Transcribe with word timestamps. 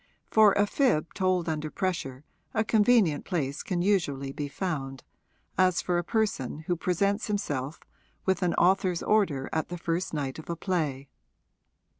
For 0.31 0.53
a 0.53 0.65
fib 0.65 1.13
told 1.13 1.47
under 1.47 1.69
pressure 1.69 2.23
a 2.55 2.63
convenient 2.63 3.23
place 3.23 3.61
can 3.61 3.83
usually 3.83 4.31
be 4.31 4.47
found, 4.47 5.03
as 5.59 5.79
for 5.79 5.99
a 5.99 6.03
person 6.03 6.61
who 6.61 6.75
presents 6.75 7.27
himself 7.27 7.79
with 8.25 8.41
an 8.41 8.55
author's 8.55 9.03
order 9.03 9.47
at 9.53 9.69
the 9.69 9.77
first 9.77 10.11
night 10.11 10.39
of 10.39 10.49
a 10.49 10.55
play. 10.55 11.07